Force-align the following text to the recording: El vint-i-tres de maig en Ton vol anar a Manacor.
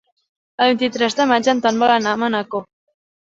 El 0.67 0.71
vint-i-tres 0.71 1.17
de 1.19 1.27
maig 1.33 1.49
en 1.53 1.61
Ton 1.65 1.77
vol 1.83 1.93
anar 1.99 2.15
a 2.17 2.21
Manacor. 2.23 2.65